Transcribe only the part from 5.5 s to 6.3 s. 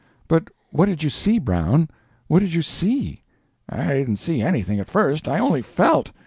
felt.